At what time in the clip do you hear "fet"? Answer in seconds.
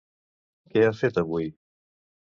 1.01-1.21